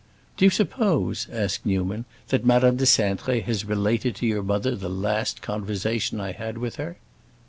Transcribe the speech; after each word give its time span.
"Do 0.35 0.45
you 0.45 0.49
suppose," 0.49 1.27
asked 1.31 1.63
Newman, 1.63 2.05
"that 2.29 2.43
Madame 2.43 2.75
de 2.75 2.85
Cintré 2.85 3.43
has 3.43 3.65
related 3.65 4.15
to 4.15 4.25
your 4.25 4.41
mother 4.41 4.75
the 4.75 4.89
last 4.89 5.43
conversation 5.43 6.19
I 6.19 6.31
had 6.31 6.57
with 6.57 6.77
her?" 6.77 6.97